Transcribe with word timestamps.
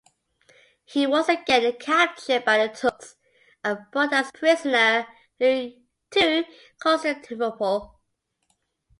He 0.83 1.05
was 1.05 1.29
again 1.29 1.73
captured 1.77 2.43
by 2.43 2.57
the 2.65 2.73
Turks, 2.73 3.17
and 3.63 3.77
brought 3.91 4.11
as 4.13 4.31
prisoner 4.31 5.05
to 5.39 6.43
Constantinople. 6.79 7.99